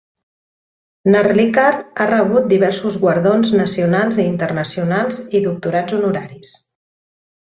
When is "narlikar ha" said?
1.15-2.07